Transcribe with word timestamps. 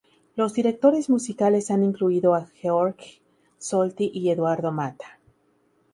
Los 0.35 0.55
directores 0.55 1.11
musicales 1.11 1.69
han 1.69 1.83
incluido 1.83 2.33
a 2.33 2.47
Georg 2.47 2.97
Solti 3.59 4.09
y 4.11 4.31
Eduardo 4.31 4.71
Mata. 4.71 5.19